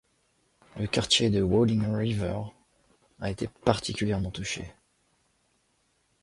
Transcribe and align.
Le 0.77 0.87
quartier 0.87 1.29
de 1.29 1.43
Wading 1.43 1.85
River 1.95 2.39
a 3.19 3.29
été 3.29 3.47
particulièrement 3.63 4.31
touché. 4.31 4.73